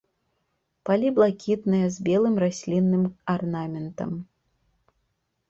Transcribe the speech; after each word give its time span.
Палі 0.89 1.11
блакітныя 1.19 1.91
з 1.97 2.07
белым 2.07 2.35
раслінным 2.45 3.03
арнаментам. 3.35 4.19